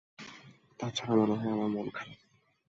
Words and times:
তাছাড়া, 0.79 1.13
মনে 1.19 1.35
হয় 1.35 1.51
আমার 1.51 1.69
মন 1.69 1.87
খারাপ। 1.89 2.19